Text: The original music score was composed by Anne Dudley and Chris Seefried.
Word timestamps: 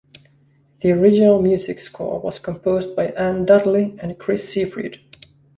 The 0.79 0.93
original 0.93 1.39
music 1.39 1.77
score 1.77 2.19
was 2.19 2.39
composed 2.39 2.95
by 2.95 3.09
Anne 3.09 3.45
Dudley 3.45 3.95
and 4.01 4.17
Chris 4.17 4.49
Seefried. 4.51 4.99